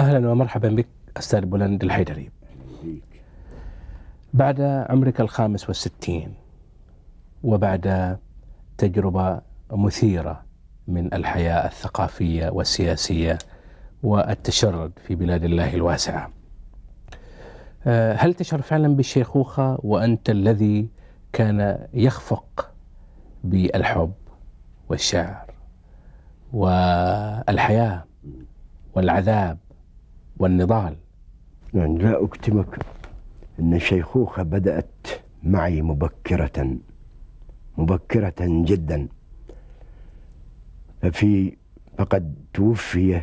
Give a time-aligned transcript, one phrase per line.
[0.00, 0.86] أهلا ومرحبا بك
[1.16, 2.30] أستاذ بولند الحيدري.
[4.34, 6.34] بعد عمرك الخامس والستين
[7.42, 8.16] وبعد
[8.78, 9.40] تجربة
[9.72, 10.42] مثيرة
[10.88, 13.38] من الحياة الثقافية والسياسية
[14.02, 16.30] والتشرد في بلاد الله الواسعة
[17.86, 20.88] آه، هل تشعر فعلا بالشيخوخة وأنت الذي
[21.32, 22.70] كان يخفق
[23.44, 24.12] بالحب
[24.88, 25.50] والشعر
[26.52, 28.04] والحياة
[28.94, 29.58] والعذاب
[30.40, 30.96] والنضال.
[31.74, 32.78] يعني لا أكتمك
[33.60, 35.06] أن الشيخوخة بدأت
[35.42, 36.76] معي مبكرة
[37.78, 39.08] مبكرة جدا.
[41.02, 41.56] ففي
[41.98, 43.22] فقد توفيت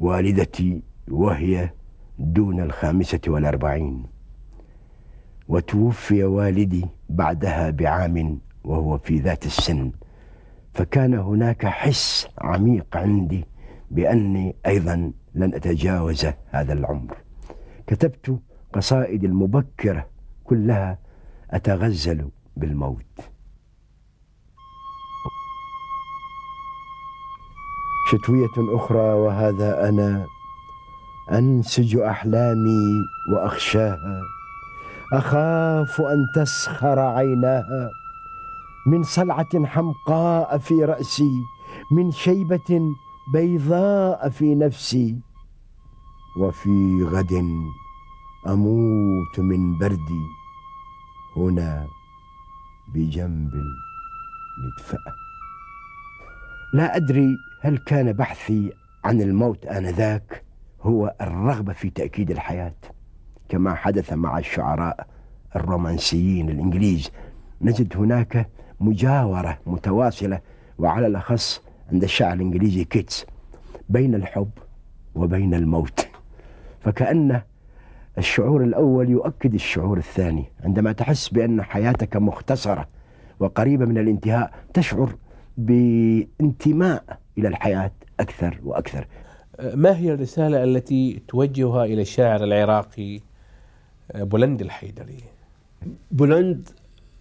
[0.00, 1.70] والدتي وهي
[2.18, 4.06] دون الخامسة والأربعين.
[5.48, 9.92] وتوفي والدي بعدها بعام وهو في ذات السن.
[10.74, 13.44] فكان هناك حس عميق عندي.
[13.90, 17.16] بأني أيضا لن أتجاوز هذا العمر.
[17.86, 18.40] كتبت
[18.72, 20.06] قصائدي المبكرة
[20.44, 20.98] كلها
[21.50, 23.20] أتغزل بالموت.
[28.10, 30.26] شتوية أخرى وهذا أنا
[31.32, 34.22] أنسج أحلامي وأخشاها.
[35.12, 37.90] أخاف أن تسخر عيناها.
[38.86, 41.32] من صلعة حمقاء في رأسي
[41.92, 42.80] من شيبة
[43.32, 45.16] بيضاء في نفسي
[46.36, 47.32] وفي غد
[48.48, 50.24] أموت من بردي
[51.36, 51.86] هنا
[52.94, 55.14] بجنب المدفأة
[56.74, 58.72] لا أدري هل كان بحثي
[59.04, 60.44] عن الموت آنذاك
[60.82, 62.74] هو الرغبة في تأكيد الحياة
[63.48, 65.06] كما حدث مع الشعراء
[65.56, 67.10] الرومانسيين الإنجليز.
[67.62, 70.40] نجد هناك مجاورة متواصلة
[70.78, 73.26] وعلى الأخص عند الشاعر الإنجليزي كيتس
[73.88, 74.50] بين الحب
[75.14, 76.08] وبين الموت.
[76.80, 77.42] فكأن
[78.18, 82.88] الشعور الأول يؤكد الشعور الثاني عندما تحس بأن حياتك مختصرة
[83.40, 85.14] وقريبة من الانتهاء تشعر
[85.58, 89.06] بانتماء إلى الحياة أكثر وأكثر.
[89.74, 93.20] ما هي الرسالة التي توجهها إلى الشاعر العراقي
[94.14, 95.18] بلند الحيدري؟
[96.10, 96.68] بلند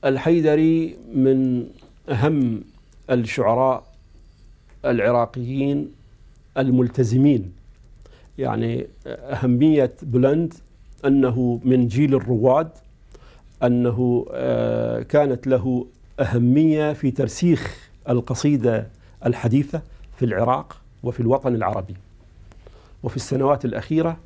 [0.05, 1.67] الحيدري من
[2.09, 2.63] أهم
[3.09, 3.92] الشعراء
[4.85, 5.91] العراقيين
[6.57, 7.51] الملتزمين.
[8.37, 10.53] يعني أهمية بلند
[11.05, 12.69] أنه من جيل الرواد
[13.63, 15.85] أنه آه، كانت له
[16.19, 18.87] أهمية في ترسيخ القصيدة
[19.25, 19.81] الحديثة
[20.17, 21.95] في العراق وفي الوطن العربي.
[23.03, 24.17] وفي السنوات الأخيرة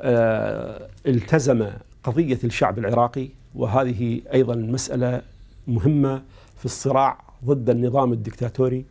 [0.00, 1.66] آه، التزم
[2.04, 5.22] قضية الشعب العراقي وهذه أيضا مسألة
[5.68, 6.22] مهمة
[6.58, 8.84] في الصراع ضد النظام الدكتاتوري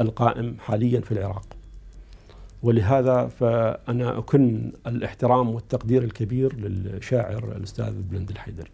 [0.00, 1.46] القائم حاليا في العراق.
[2.62, 8.70] ولهذا فأنا أكن الاحترام والتقدير الكبير للشاعر الأستاذ بلند الحيدر.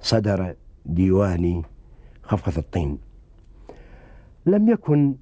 [0.00, 0.54] صدر
[0.86, 1.62] ديواني
[2.22, 2.98] خفقة الطين.
[4.46, 5.14] لم يكن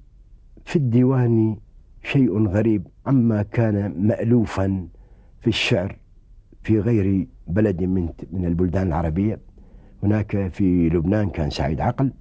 [0.65, 1.57] في الديوان
[2.03, 4.87] شيء غريب عما كان مألوفا
[5.41, 5.95] في الشعر
[6.63, 9.39] في غير بلد من من البلدان العربية.
[10.03, 12.11] هناك في لبنان كان سعيد عقل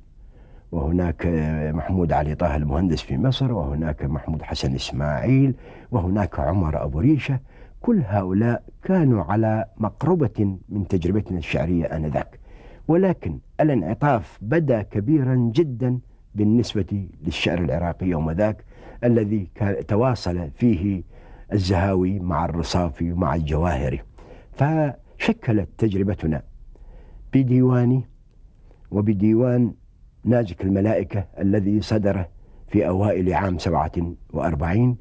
[0.72, 1.26] وهناك
[1.74, 5.54] محمود علي طه المهندس في مصر وهناك محمود حسن إسماعيل
[5.90, 7.40] وهناك عمر أبو ريشة.
[7.80, 12.40] كل هؤلاء كانوا على مقربة من تجربتنا الشعرية آنذاك.
[12.88, 15.98] ولكن الانعطاف بدا كبيرا جدا
[16.34, 18.64] بالنسبة للشعر العراقي يوم ذاك.
[19.04, 19.48] الذي
[19.88, 21.02] تواصل فيه
[21.52, 24.00] الزهاوي مع الرصافي ومع الجواهري.
[24.52, 26.42] فشكلت تجربتنا.
[27.32, 28.04] بديواني
[28.90, 29.74] وبديوان
[30.24, 32.24] ناجك الملائكة الذي صدر
[32.68, 34.96] في أوائل عام 47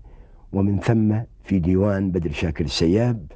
[0.54, 3.31] ومن ثم في ديوان بدر شاكر السياب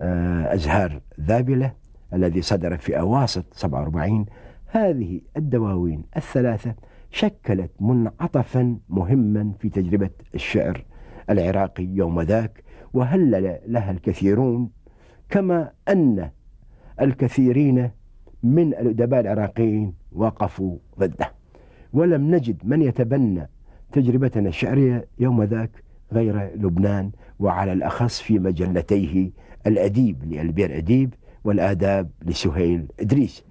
[0.00, 1.72] آه، أزهار ذابلة
[2.12, 4.26] الذي صدر في أواسط 47
[4.66, 6.74] هذه الدواوين الثلاثة
[7.10, 10.84] شكلت منعطفا مهما في تجربة الشعر
[11.30, 14.70] العراقي يوم ذاك وهلل لها الكثيرون
[15.30, 16.30] كما أن
[17.00, 17.90] الكثيرين
[18.42, 21.32] من الأدباء العراقيين وقفوا ضده.
[21.92, 23.48] ولم نجد من يتبنى
[23.92, 25.70] تجربتنا الشعرية يوم ذاك
[26.12, 29.30] غير لبنان وعلى الأخص في مجلتيه
[29.66, 31.14] الأديب لألبير أديب
[31.44, 33.44] والآداب لسهيل إدريس.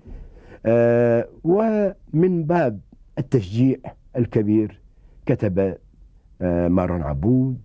[0.66, 2.80] آه ومن باب
[3.18, 3.78] التشجيع
[4.18, 4.82] الكبير
[5.26, 5.78] كتب
[6.42, 7.58] آه مارون عبود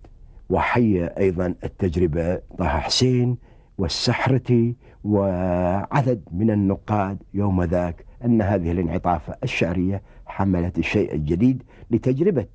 [0.49, 3.37] وحي أيضا التجربة طه حسين
[3.77, 12.45] والسحرتي وعدد من النقاد يوم ذاك أن هذه الانعطافة الشعرية حملت الشيء الجديد لتجربة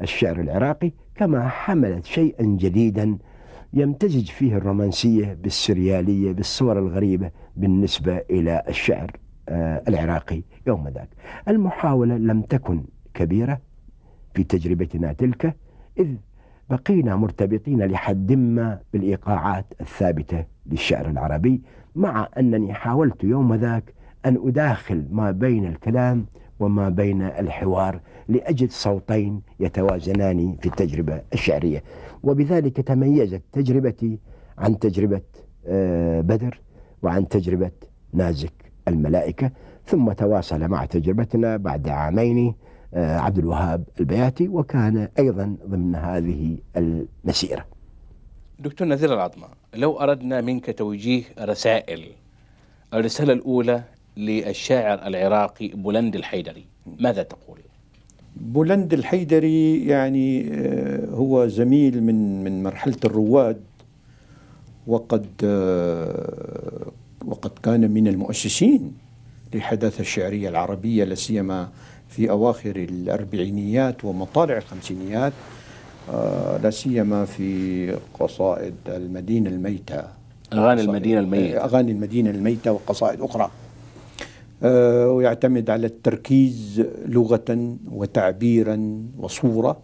[0.00, 3.18] الشعر العراقي كما حملت شيئا جديدا
[3.72, 9.16] يمتزج فيه الرومانسية بالسريالية بالصور الغريبة بالنسبة إلى الشعر.
[9.48, 11.08] العراقي يوم ذاك.
[11.48, 13.60] المحاولة لم تكن كبيرة
[14.34, 15.56] في تجربتنا تلك
[15.98, 16.14] إذ
[16.70, 21.62] بقينا مرتبطين لحد ما بالإيقاعات الثابتة للشعر العربي
[21.94, 23.94] مع أنني حاولت يوم ذاك
[24.26, 26.26] أن أداخل ما بين الكلام
[26.60, 31.82] وما بين الحوار لأجد صوتين يتوازنان في التجربة الشعرية.
[32.22, 34.18] وبذلك تميزت تجربتي
[34.58, 35.20] عن تجربة
[35.66, 36.60] آه، بدر
[37.02, 37.70] وعن تجربة
[38.12, 38.63] نازك.
[38.88, 39.50] الملائكة
[39.86, 42.54] ثم تواصل مع تجربتنا بعد عامين
[42.94, 47.66] آه، عبد الوهاب البياتي وكان أيضا ضمن هذه المسيرة
[48.58, 52.04] دكتور نذير العظمة لو أردنا منك توجيه رسائل
[52.94, 53.82] الرسالة الأولى
[54.16, 56.64] للشاعر العراقي بولند الحيدري
[56.98, 57.58] ماذا تقول؟
[58.36, 63.60] بولند الحيدري يعني آه، هو زميل من من مرحلة الرواد
[64.86, 66.86] وقد آه،
[67.26, 68.92] وقد كان من المؤسسين
[69.54, 71.68] للحداثة الشعرية العربية لا سيما
[72.08, 75.32] في أواخر الأربعينيات ومطالع الخمسينيات
[76.12, 80.04] آه، لا سيما في قصائد المدينة الميتة.
[80.52, 81.64] أغاني المدينة الميتة.
[81.64, 83.50] أغاني المدينة الميتة وقصائد أخرى.
[84.62, 89.82] آه، ويعتمد على التركيز لغة وتعبيرا وصورة.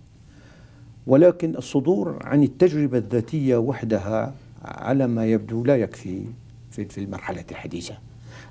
[1.07, 4.35] ولكن الصدور عن التجربة الذاتية وحدها
[4.65, 6.23] على ما يبدو لا يكفي.
[6.71, 7.95] في المرحلة الحديثة.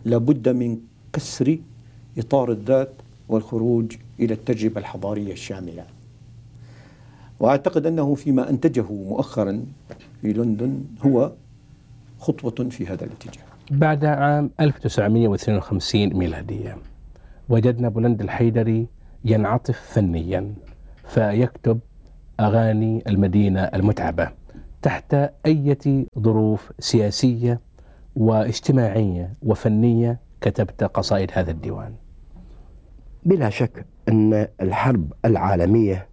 [0.06, 0.78] لابد من
[1.14, 1.58] كسر
[2.18, 2.92] إطار الذات
[3.30, 5.86] والخروج إلى التجربة الحضارية الشاملة.
[7.40, 9.66] وأعتقد أنه فيما أنتجه مؤخرا
[10.22, 11.32] في لندن هو
[12.20, 13.44] خطوة في هذا الاتجاه.
[13.72, 16.78] بعد عام 1952 ميلادية
[17.50, 18.88] وجدنا بولند الحيدري
[19.26, 20.54] ينعطف فنيا
[21.08, 21.80] فيكتب
[22.40, 24.32] أغاني المدينة المتعبة
[24.82, 25.14] تحت
[25.46, 27.60] أية ظروف سياسية
[28.20, 31.94] واجتماعية وفنية كتبت قصائد هذا الديوان.
[33.26, 36.08] بلا شك أن الحرب العالمية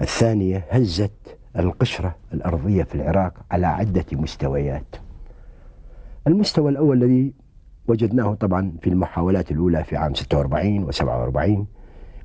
[0.00, 4.96] الثانية هزت القشرة الأرضية في العراق على عدة مستويات.
[6.26, 7.32] المستوى الأول الذي
[7.88, 11.66] وجدناه طبعا في المحاولات الأولى في عام 46 و 47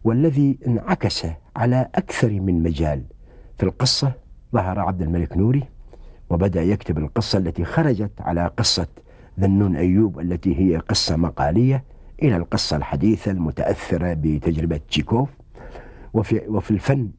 [0.04, 3.04] والذي انعكس على أكثر من مجال.
[3.58, 4.12] في القصة
[4.54, 5.64] ظهر عبد الملك نوري
[6.34, 8.88] وبدأ يكتب القصة التي خرجت على قصة
[9.40, 11.84] ذنون أيوب التي هي قصة مقالية
[12.24, 15.30] إلى القصة الحديثة المتأثرة بتجربة تشيكوف.
[16.14, 17.10] وفي, وفي الفن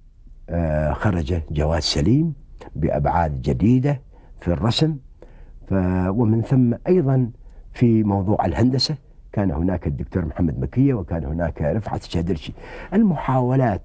[0.51, 2.35] آه، خرج جواد سليم
[2.77, 4.01] بأبعاد جديدة
[4.41, 4.97] في الرسم.
[6.09, 7.31] ومن ثم أيضا
[7.73, 8.97] في موضوع الهندسة
[9.33, 12.53] كان هناك الدكتور محمد مكية وكان هناك رفعت الشادرشي
[12.95, 13.83] المحاولات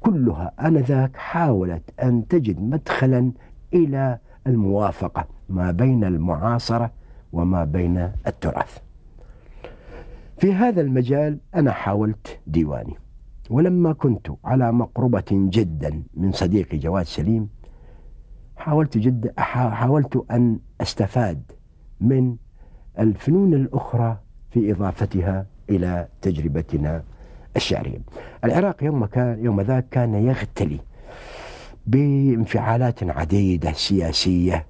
[0.00, 3.32] كلها آنذاك حاولت أن تجد مدخلا
[3.74, 6.90] إلى الموافقة ما بين المعاصرة
[7.32, 8.78] وما بين التراث.
[10.38, 12.94] في هذا المجال أنا حاولت ديواني
[13.50, 17.48] ولما كنت على مقربة جدا من صديقي جواد سليم
[18.56, 21.42] حاولت جدا حاولت أن أستفاد
[22.00, 22.36] من
[22.98, 24.18] الفنون الأخرى
[24.50, 27.02] في إضافتها إلى تجربتنا
[27.56, 27.98] الشعرية.
[28.44, 30.80] العراق يوم كان يوم ذاك كان يغتلي
[31.86, 34.66] بانفعالات عديدة سياسية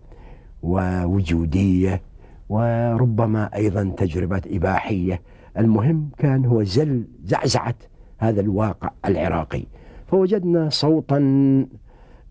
[0.63, 2.03] ووجودية
[2.49, 5.21] وربما أيضا تجربات إباحية.
[5.59, 7.75] المهم كان هو زل زعزعة
[8.19, 9.63] هذا الواقع العراقي.
[10.07, 11.19] فوجدنا صوتا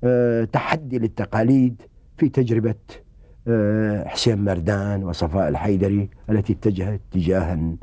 [0.03, 1.81] آه، تحدي للتقاليد
[2.17, 2.75] في تجربة
[3.47, 7.75] آه، حسين مردان وصفاء الحيدري التي اتجهت اتجاها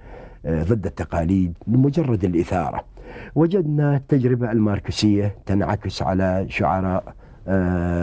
[0.47, 2.85] آه، ضد التقاليد لمجرد الإثارة.
[3.35, 7.15] وجدنا التجربة الماركسية تنعكس على شعراء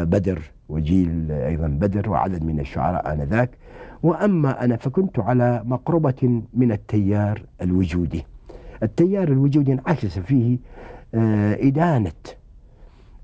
[0.04, 3.50] بدر وجيل أيضا بدر وعدد من الشعراء آنذاك.
[4.04, 8.26] وأما أنا فكنت على مقربة من التيار الوجودي.
[8.84, 10.58] التيار الوجودي انعكس فيه
[11.68, 12.12] إدانة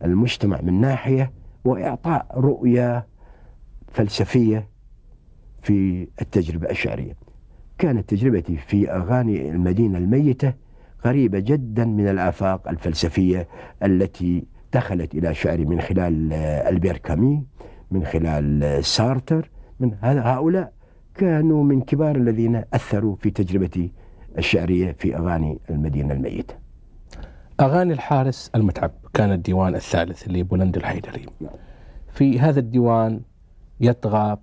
[0.03, 1.31] المجتمع من ناحية
[1.65, 3.05] وإعطاء رؤية
[3.87, 4.67] فلسفية
[5.63, 7.15] في التجربة الشعرية.
[7.77, 10.53] كانت تجربتي في أغاني المدينة الميتة
[11.03, 13.47] قريبة جدا من الآفاق الفلسفية
[13.83, 17.43] التي دخلت إلى شعري من خلال ألبير كامي
[17.91, 20.73] من خلال سارتر من هؤلاء
[21.15, 23.91] كانوا من كبار الذين أثروا في تجربتي
[24.37, 26.53] الشعرية في أغاني المدينة الميتة.
[27.59, 31.25] أغاني الحارس المتعب كان الديوان الثالث لبولند الحيدري.
[32.11, 33.21] في هذا الديوان
[33.81, 34.37] يطغى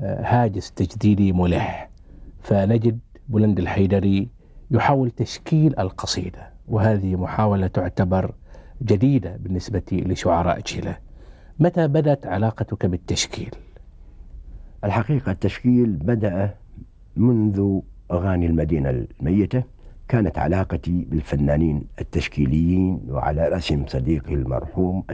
[0.00, 1.90] آه، هاجس تجديدي ملح.
[2.42, 4.28] فنجد بولند الحيدري
[4.70, 8.34] يحاول تشكيل القصيدة وهذه محاولة تعتبر
[8.82, 10.96] جديدة بالنسبة لشعراء تشيلة.
[11.58, 13.50] متى بدأت علاقتك بالتشكيل؟
[14.84, 16.54] الحقيقة التشكيل بدأ
[17.16, 19.62] منذ أغاني المدينة الميتة.
[20.08, 25.04] كانت علاقتي بالفنانين التشكيليين وعلى رأسهم صديقي المرحوم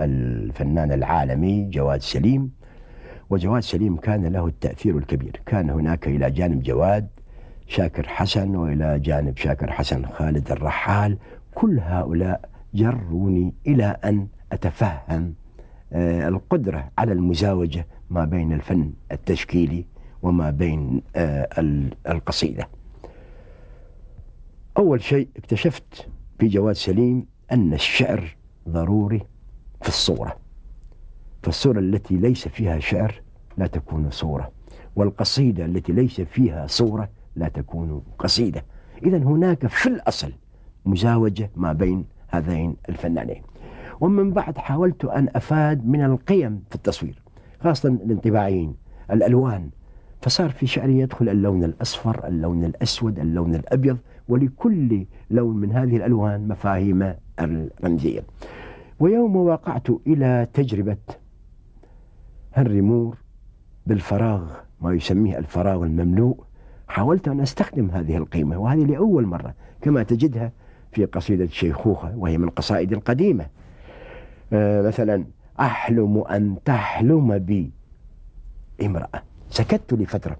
[0.00, 2.50] الفنان العالمي جواد سليم.
[3.30, 5.40] وجواد سليم كان له التأثير الكبير.
[5.46, 7.08] كان هناك إلى جانب جواد
[7.66, 11.18] شاكر حسن وإلى جانب شاكر حسن خالد الرحال.
[11.54, 15.34] كل هؤلاء جروني إلى أن أتفهم
[15.92, 19.84] آه، القدرة على المزاوجة ما بين الفن التشكيلي
[20.22, 21.48] وما بين آه،
[22.08, 22.68] القصيدة.
[24.78, 28.36] أول شيء اكتشفت في جواد سليم أن الشعر
[28.68, 29.22] ضروري
[29.82, 30.36] في الصورة.
[31.42, 33.22] فالصورة التي ليس فيها شعر
[33.58, 34.52] لا تكون صورة
[34.96, 38.64] والقصيدة التي ليس فيها صورة لا تكون قصيدة.
[39.02, 40.32] إذا هناك في الأصل
[40.86, 43.42] مزاوجة ما بين هذين الفنانين.
[44.00, 47.22] ومن بعد حاولت أن أفاد من القيم في التصوير
[47.60, 48.74] خاصة الانطباعيين
[49.10, 49.70] الألوان.
[50.22, 53.98] فصار في شعري يدخل اللون الأصفر اللون الأسود اللون الأبيض
[54.28, 58.24] ولكل لون من هذه الألوان مفاهيم الرمزية.
[59.00, 60.96] ويوم وقعت إلى تجربة
[62.54, 63.16] هنري مور
[63.86, 66.44] بالفراغ ما يسميه الفراغ المملوء.
[66.94, 70.52] حاولت أن أستخدم هذه القيمة وهذه لأول مرة كما تجدها
[70.92, 73.46] في قصيدة شيخوخة وهي من القصائد القديمة
[74.52, 75.24] آه مثلا
[75.60, 77.70] أحلم أن تحلم بي.
[78.84, 80.36] امرأة سكت لفترة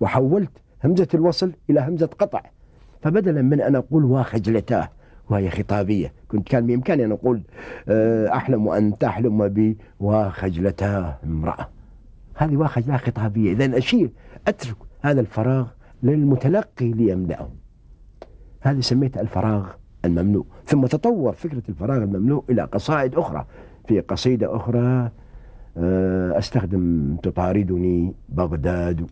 [0.00, 0.50] وحولت
[0.84, 2.42] همزة الوصل إلى همزة قطع
[3.02, 4.88] فبدلا من أن أقول وخجلتاه
[5.30, 6.12] وهي خطابية.
[6.28, 7.42] كنت كان بإمكاني أن أقول
[7.88, 9.78] آه، أحلم أن تحلم بي.
[10.00, 11.68] وخجلتاه امرأة.
[12.34, 13.52] هذه وخجلة خطابية.
[13.52, 14.10] إذا أشير
[14.48, 17.48] أترك هذا الفراغ للمتلقي ليملأه.
[18.60, 19.66] هذه سميتها الفراغ
[20.04, 23.46] المملوء ثم تطور فكرة الفراغ المملوء إلى قصائد أخرى.
[23.88, 25.10] في قصيدة أخرى
[25.78, 29.06] آه، أستخدم تطاردني بغداد.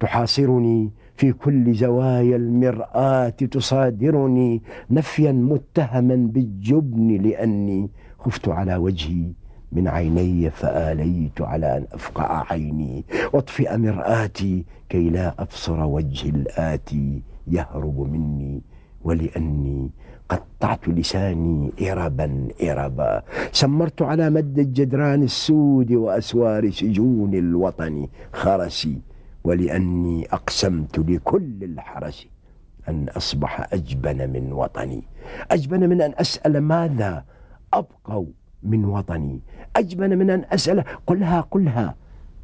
[0.00, 3.28] تحاصرني في كل زوايا المرآة.
[3.28, 9.32] تصادرني نفيا متهما بالجبن لأني خفت على وجهي.
[9.74, 13.04] من عيني فآليت على أن أفقع عيني.
[13.32, 18.62] واطفئ مرآتي كي لا أبصر وجه الآتي يهرب مني
[19.04, 19.90] ولأني
[20.28, 23.22] قطعت لساني إربا إربا.
[23.52, 28.98] سمرت على مد الجدران السود وأسوار سجون الوطن خرسي
[29.44, 32.26] ولأني أقسمت لكل الحرس
[32.88, 35.02] أن أصبح أجبن من وطني.
[35.50, 37.24] أجبن من أن أسأل ماذا
[37.72, 38.26] أبقوا
[38.64, 39.40] من وطني.
[39.76, 41.94] أجبن من أن أسأل قلها قلها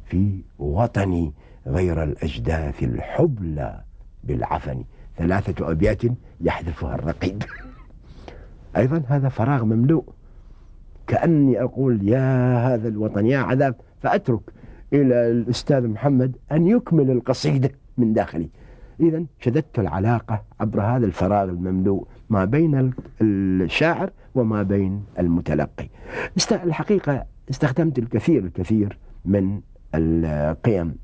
[0.05, 1.33] في وطني
[1.67, 3.81] غير الأجداث الحبلى
[4.23, 4.83] بالعفن.
[5.17, 6.01] ثلاثة أبيات
[6.41, 7.43] يحذفها الرقيب.
[8.77, 10.03] أيضا هذا فراغ مملوء.
[11.07, 14.41] كأني أقول يا هذا الوطن يا عذاب فأترك
[14.93, 18.49] إلى الأستاذ محمد أن يكمل القصيدة من داخلي.
[19.01, 25.89] إذا شددت العلاقة عبر هذا الفراغ المملوء ما بين الشاعر وما بين المتلقي.
[26.51, 29.61] الحقيقة استخدمت الكثير الكثير من
[29.95, 30.95] القيم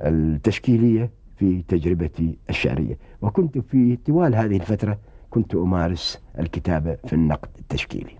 [0.00, 2.98] التشكيلية في تجربتي الشعرية.
[3.22, 4.98] وكنت في طوال هذه الفترة
[5.30, 8.16] كنت أمارس الكتابة في النقد التشكيلي.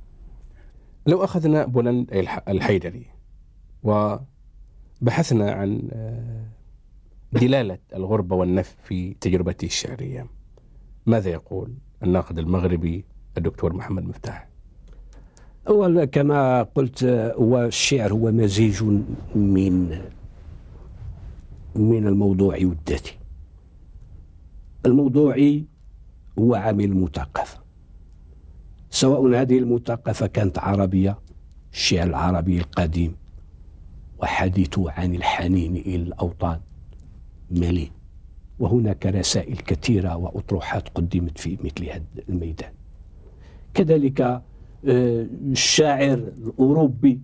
[1.07, 3.07] لو أخذنا بولند الحيدري
[3.83, 6.45] وبحثنا عن آه،
[7.33, 10.27] دلالة الغربة والنف في تجربته الشعرية.
[11.07, 13.05] ماذا يقول الناقد المغربي
[13.39, 14.49] الدكتور محمد مفتاح؟
[15.69, 17.05] أولا كما قلت
[17.39, 18.83] هو الشعر هو مزيج
[19.35, 20.01] من
[21.77, 23.19] من الموضوعي والذاتي
[24.87, 25.65] الموضوعي
[26.39, 27.59] هو عامل المثقفة
[28.91, 31.19] سواء هذه المثقفة كانت عربية
[31.73, 33.17] الشعر العربي القديم
[34.19, 36.61] وحديثه عن الحنين إلى الأوطان.
[37.53, 37.91] مليء
[38.59, 42.73] وهناك رسائل كثيرة وأطروحات قدمت في مثل هذا الميدان.
[43.75, 44.43] كذلك آه،
[45.51, 47.21] الشاعر الأوروبي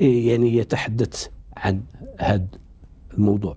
[0.00, 1.82] آه، يعني يتحدث عن
[2.20, 2.46] هذا
[3.14, 3.56] الموضوع.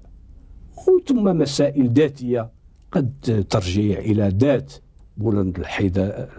[1.06, 2.50] ثم مسائل ذاتية
[2.92, 4.74] قد ترجع إلى ذات
[5.18, 5.64] بولند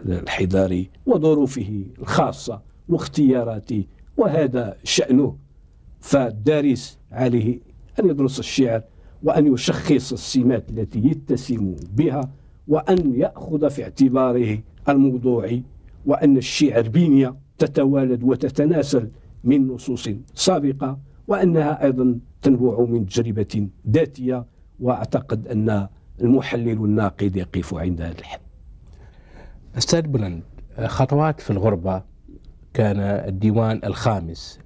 [0.07, 3.85] الحيداري وظروفه الخاصة واختياراته
[4.17, 5.37] وهذا شأنه.
[6.01, 7.61] فالدارس عليه
[8.01, 8.83] أن يدرس الشعر
[9.23, 12.21] وأن يشخص السمات التي يتسم بها
[12.69, 14.59] وأن يأخذ في اعتباره
[14.89, 15.61] الموضوع
[16.07, 19.11] وأن الشعر بنية تتوالد وتتناسل
[19.45, 20.99] من نصوص سابقة
[21.29, 24.45] وأنها أيضا تنبع من تجربة ذاتية
[24.81, 25.89] وأعتقد أن
[26.21, 28.41] المحلل الناقد يقف عند هذا الحد.
[29.79, 30.43] أستاذ بلند
[30.87, 32.03] خطوات في الغربة
[32.75, 34.59] كان الديوان الخامس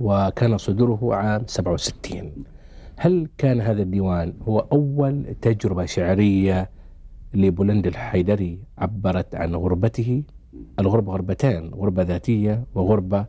[0.00, 2.32] وكان صدوره عام 67
[3.00, 6.70] هل كان هذا الديوان هو أول تجربة شعرية
[7.34, 10.22] لبولند الحيدري عبرت عن غربته؟
[10.80, 13.26] الغربة غربتان غربة ذاتية وغربة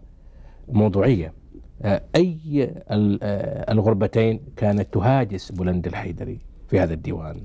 [0.70, 1.34] موضوعية.
[1.82, 7.42] آه، أي آه، الغربتين كانت تهاجس بولند الحيدري في هذا الديوان؟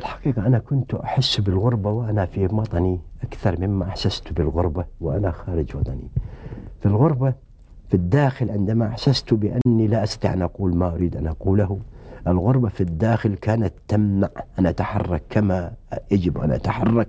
[0.00, 6.10] الحقيقة أنا كنت أحس بالغربة وأنا في وطني أكثر مما أحسست بالغربة وأنا خارج وطني.
[6.80, 7.34] في الغربة
[7.88, 11.78] في الداخل عندما أحسست بأني لا أستطيع أن أقول ما أريد أن أقوله
[12.26, 15.72] الغربة في الداخل كانت تمنع أن أتحرك كما
[16.10, 17.08] يجب أن أتحرك.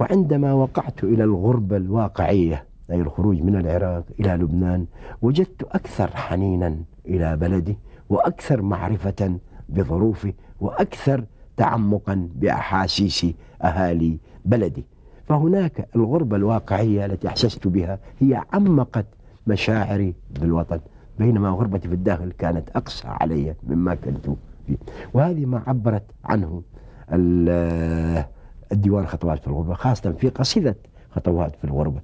[0.00, 4.86] وعندما وقعت إلى الغربة الواقعية أي الخروج من العراق إلى لبنان
[5.22, 7.76] وجدت أكثر حنينا إلى بلدي
[8.08, 11.24] وأكثر معرفة بظروفي وأكثر
[11.56, 13.26] تعمقا بأحاسيس
[13.62, 14.84] أهالي بلدي.
[15.28, 19.06] فهناك الغربة الواقعية التي أحسست بها هي عمقت
[19.46, 20.80] مشاعري بالوطن
[21.18, 24.26] بينما غربتي في الداخل كانت أقسى علي مما كنت
[24.66, 24.76] فيه.
[25.14, 26.62] وهذه ما عبرت عنه
[28.72, 30.76] الديوان خطوات في الغربة خاصة في قصيدة
[31.10, 32.00] خطوات في الغربة.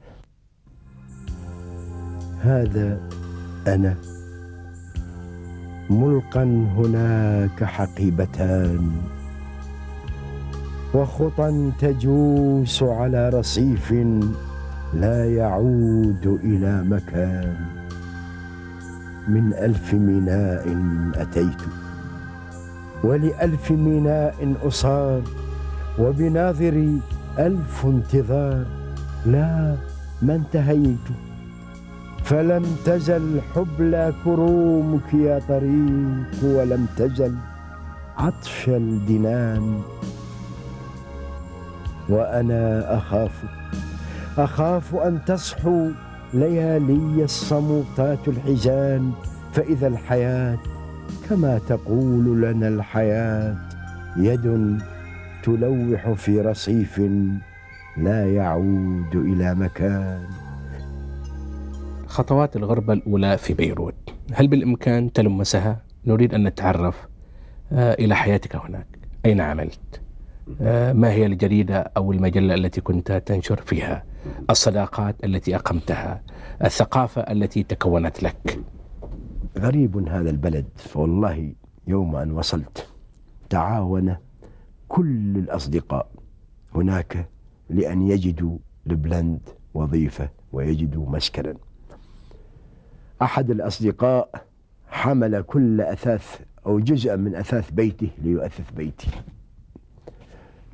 [2.40, 3.00] هذا
[3.66, 3.96] أنا.
[5.90, 6.42] ملقا
[6.76, 8.90] هناك حقيبتان.
[10.94, 13.94] وخطى تجوس على رصيف
[14.94, 17.56] لا يعود إلى مكان
[19.28, 20.76] من ألف ميناء
[21.14, 21.62] أتيت
[23.04, 25.22] ولألف ميناء أصار
[25.98, 27.00] وبناظري
[27.38, 28.64] ألف انتظار
[29.26, 29.76] لا
[30.22, 31.06] ما انتهيت
[32.24, 37.34] فلم تزل حبلى كرومك يا طريق ولم تزل
[38.18, 39.80] عطش الدنان
[42.08, 43.44] وأنا أخاف
[44.44, 45.90] أخاف أن تصحو
[46.34, 49.12] ليالي الصموطات الحزان
[49.52, 50.58] فإذا الحياة
[51.28, 53.56] كما تقول لنا الحياة
[54.16, 54.78] يد
[55.42, 57.00] تلوح في رصيف
[57.96, 60.20] لا يعود إلى مكان
[62.06, 67.08] خطوات الغربة الأولى في بيروت هل بالإمكان تلمسها؟ نريد أن نتعرف
[67.72, 68.86] آه، إلى حياتك هناك
[69.26, 70.00] أين عملت؟
[70.60, 74.04] آه، ما هي الجريدة أو المجلة التي كنت تنشر فيها؟
[74.50, 76.22] الصداقات التي أقمتها؟
[76.64, 78.60] الثقافة التي تكونت لك؟
[79.58, 81.52] غريب هذا البلد فوالله
[81.86, 82.88] يوم أن وصلت
[83.50, 84.16] تعاون
[84.88, 86.10] كل الأصدقاء.
[86.74, 87.28] هناك
[87.70, 89.40] لأن يجدوا لبلند
[89.74, 91.54] وظيفة ويجدوا مسكنا.
[93.22, 94.44] أحد الأصدقاء
[94.88, 99.10] حمل كل أثاث أو جزءا من أثاث بيته ليؤثث بيتي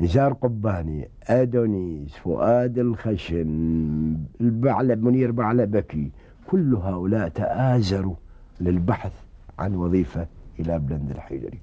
[0.00, 6.10] نزار قباني أدونيس فؤاد الخشن البعلب منير بعلبكي
[6.50, 8.14] كل هؤلاء تآزروا
[8.60, 9.12] للبحث
[9.58, 10.26] عن وظيفة
[10.60, 11.58] إلى بلند الحيدري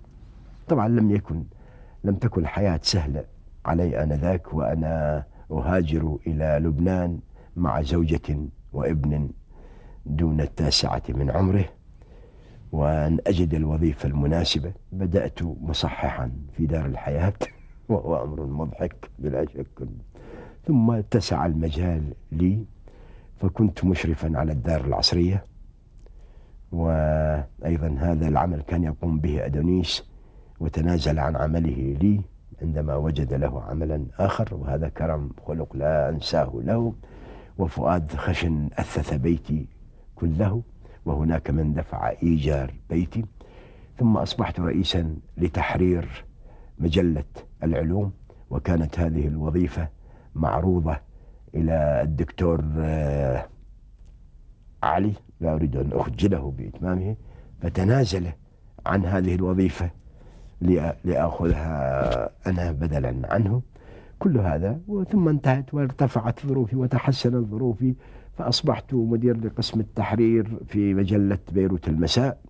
[0.68, 1.44] طبعا لم يكن
[2.04, 3.26] لم تكن الحياة سهلة
[3.66, 7.20] علي آنذاك وأنا أهاجر إلى لبنان
[7.56, 8.38] مع زوجة
[8.74, 9.30] وابن
[10.06, 11.66] دون التاسعة من عمره
[12.72, 14.74] وأن أجد الوظيفة المناسبة.
[14.92, 17.34] بدأت مصححا في دار الحياة.
[17.90, 19.88] وهو أمر مضحك بلا شك.
[20.68, 22.66] ثم اتسع المجال لي
[23.40, 25.46] فكنت مشرفا على الدار العصرية
[26.72, 30.04] وأيضا هذا العمل كان يقوم به أدونيس
[30.60, 32.22] وتنازل عن عمله لي
[32.62, 36.94] عندما وجد له عملا آخر وهذا كرم خلق لا أنساه له
[37.58, 39.68] وفؤاد خشن أثث بيتي
[40.16, 40.62] كله
[41.06, 43.26] وهناك من دفع إيجار بيتي
[44.00, 46.26] ثم أصبحت رئيسا لتحرير
[46.80, 47.24] مجلة
[47.64, 48.12] العلوم
[48.50, 49.88] وكانت هذه الوظيفة
[50.36, 50.98] معروضة
[51.56, 53.46] إلى الدكتور آه،
[54.84, 55.14] علي.
[55.42, 57.16] لا أريد أن أخجله بإتمامه.
[57.62, 58.28] فتنازل
[58.86, 59.90] عن هذه الوظيفة
[61.06, 63.62] لأخذها أنا بدلا عنه.
[64.20, 64.80] كل هذا
[65.12, 67.96] ثم انتهت وارتفعت ظروفي وتحسنت ظروفي.
[68.38, 72.42] فأصبحت مدير لقسم التحرير في مجلة بيروت المساء.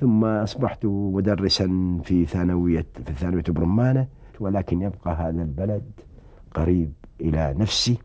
[0.00, 4.06] ثم أصبحت مدرسا في ثانوية في ثانوية برمانة.
[4.42, 5.90] ولكن يبقى هذا البلد
[6.54, 7.98] قريب إلى نفسي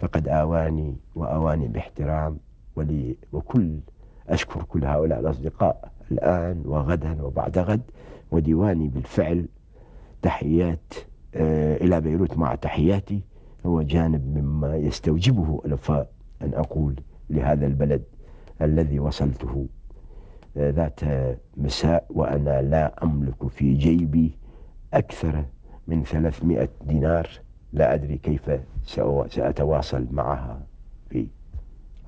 [0.00, 2.38] فقد آواني وأواني باحترام
[2.76, 3.78] ولي وكل
[4.28, 7.82] أشكر كل هؤلاء الأصدقاء الآن وغدا وبعد غد
[8.30, 9.46] وديواني بالفعل
[10.22, 10.94] تحيات
[11.34, 13.20] آه، إلى بيروت مع تحياتي
[13.66, 16.10] هو جانب مما يستوجبه الوفاء
[16.42, 16.94] أن أقول
[17.30, 18.02] لهذا البلد
[18.62, 19.66] الذي وصلته
[20.56, 21.00] آه، ذات
[21.56, 24.38] مساء وأنا لا أملك في جيبي
[24.94, 25.44] أكثر
[25.86, 27.28] من 300 دينار.
[27.72, 28.50] لا أدري كيف
[29.28, 30.66] سأتواصل معها
[31.10, 31.26] في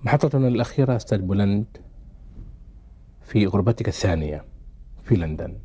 [0.03, 1.67] محطتنا الأخيرة أستاذ بولند
[3.23, 4.45] في غربتك الثانية
[5.03, 5.57] في لندن.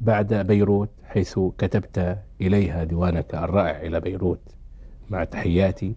[0.00, 4.40] بعد بيروت حيث كتبت إليها ديوانك الرائع إلى بيروت.
[5.10, 5.94] مع تحياتي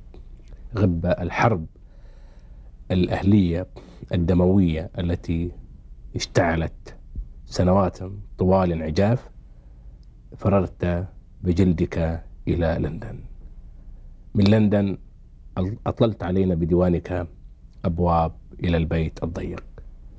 [0.78, 1.66] غب الحرب
[2.92, 3.68] الأهلية
[4.14, 5.52] الدموية التي
[6.16, 6.96] اشتعلت
[7.46, 8.00] سنوات
[8.38, 9.30] طوال انعجاف
[10.38, 11.08] فررت
[11.44, 13.20] بجلدك إلى لندن.
[14.36, 14.98] من لندن
[15.88, 17.28] أطللت علينا بديوانك
[17.86, 18.32] أبواب
[18.64, 19.64] إلى البيت الضيق.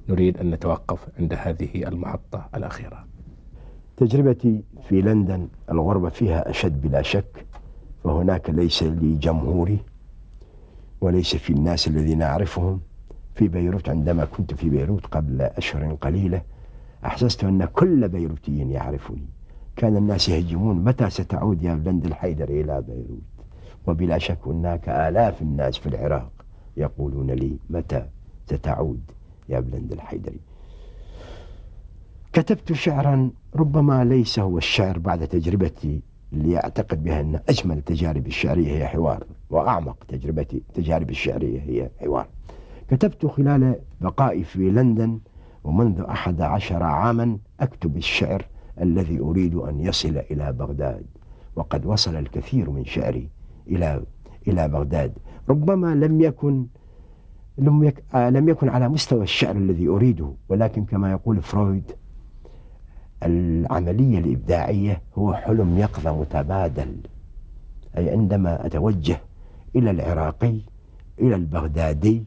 [0.09, 3.07] نريد أن نتوقف عند هذه المحطة الأخيرة.
[3.97, 7.47] تجربتي في لندن الغربة فيها أشد بلا شك
[8.05, 9.79] فهناك ليس لي جمهوري
[11.01, 12.81] وليس في الناس الذين أعرفهم.
[13.35, 16.43] في بيروت عندما كنت في بيروت قبل أشهر قليلة
[17.05, 19.29] أحسست أن كل بيروتي يعرفني.
[19.77, 23.23] كان الناس يهجمون متى ستعود يا بلند الحيدر إلى بيروت؟
[23.87, 26.31] وبلا شك هناك آلاف الناس في العراق
[26.77, 28.07] يقولون لي متى
[28.47, 29.01] ستعود
[29.49, 30.41] يا بلند الحيدري
[32.33, 36.01] كتبت شعرا ربما ليس هو الشعر بعد تجربتي
[36.33, 42.27] اللي أعتقد بها أن أجمل تجارب الشعرية هي حوار وأعمق تجربتي تجارب الشعرية هي حوار.
[42.91, 45.19] كتبت خلال بقائي في لندن
[45.65, 48.45] ومنذ أحد عشر عاما أكتب الشعر
[48.81, 51.07] الذي أريد أن يصل إلى بغداد.
[51.57, 53.29] وقد وصل الكثير من شعري
[53.69, 54.03] إلى
[54.49, 55.13] إلى بغداد.
[55.49, 56.67] ربما لم يكن
[57.59, 60.33] لم, يك آه لم يكن على مستوى الشعر الذي أريده.
[60.49, 61.93] ولكن كما يقول فرويد
[63.23, 66.97] العملية الإبداعية هو حلم يقظة متبادل.
[67.99, 69.21] أي عندما أتوجه
[69.77, 70.61] إلى العراقي
[71.21, 72.25] إلى البغدادي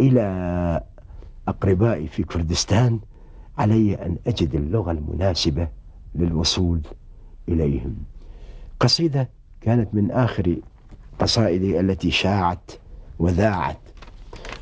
[0.00, 0.82] إلى
[1.48, 3.00] أقربائي في كردستان
[3.58, 5.68] علي أن أجد اللغة المناسبة
[6.18, 6.80] للوصول
[7.48, 7.94] إليهم.
[8.80, 9.28] قصيدة
[9.60, 10.56] كانت من آخر
[11.18, 12.70] قصائدي التي شاعت
[13.18, 13.78] وذاعت.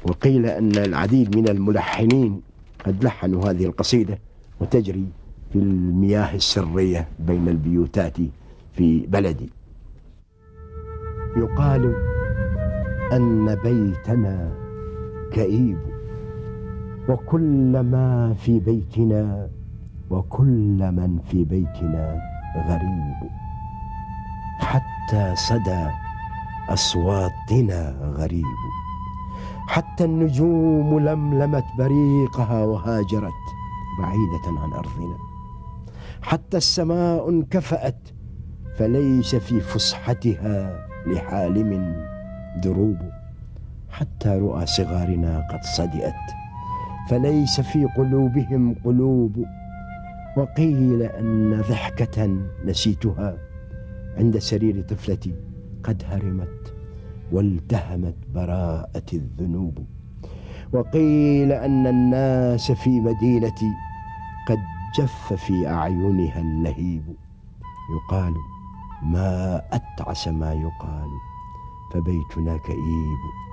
[0.05, 2.41] وقيل أن العديد من الملحنين
[2.85, 4.19] قد لحنوا هذه القصيدة
[4.61, 5.07] وتجري
[5.53, 8.17] في المياه السرية بين البيوتات
[8.73, 9.51] في بلدي.
[11.37, 11.95] يقال
[13.13, 14.53] أن بيتنا
[15.33, 15.79] كئيب
[17.09, 19.51] وكل ما في بيتنا
[20.11, 22.21] وكل من في بيتنا
[22.57, 23.31] غريب.
[24.59, 25.87] حتى صدى
[26.69, 28.45] أصواتنا غريب.
[29.69, 33.45] حتى النجوم لملمت بريقها وهاجرت
[33.99, 35.17] بعيدة عن أرضنا.
[36.23, 38.09] حتى السماء انكفأت
[38.77, 41.97] فليس في فسحتها لحالم
[42.63, 42.99] دروب.
[43.91, 46.25] حتى رؤى صغارنا قد صدئت
[47.09, 49.45] فليس في قلوبهم قلوب.
[50.37, 53.39] وقيل أن ضحكة نسيتها
[54.19, 55.35] عند سرير طفلتي
[55.85, 56.75] قد هرمت
[57.33, 59.79] والتهمت براءة الذنوب.
[60.73, 63.71] وقيل أن الناس في مدينتي
[64.49, 64.59] قد
[64.99, 67.17] جف في أعينها اللهيب.
[67.95, 68.35] يقال
[69.03, 71.09] ما أتعس ما يقال
[71.93, 73.44] فبيتنا كئيب.